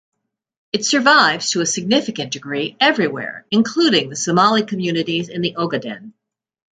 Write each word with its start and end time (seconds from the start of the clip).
It 0.73 0.83
survives 0.83 1.51
to 1.51 1.61
a 1.61 1.65
significant 1.67 2.33
degree 2.33 2.75
everywhere, 2.79 3.45
including 3.51 4.09
the 4.09 4.15
Somali 4.15 4.65
communities 4.65 5.29
in 5.29 5.43
the 5.43 5.53
Ogaden. 5.59 6.13